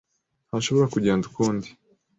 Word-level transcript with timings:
Ntashobora 0.47 0.91
kugenda 0.93 1.23
ukundi. 1.31 1.67